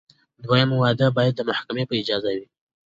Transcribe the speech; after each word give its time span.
دویم 0.45 0.69
واده 0.81 1.07
باید 1.17 1.33
د 1.35 1.41
محکمې 1.49 1.83
په 1.87 1.93
اجازه 2.01 2.31
وي. 2.37 2.45